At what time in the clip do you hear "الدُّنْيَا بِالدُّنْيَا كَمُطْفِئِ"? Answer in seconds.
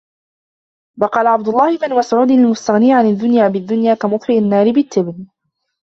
3.09-4.37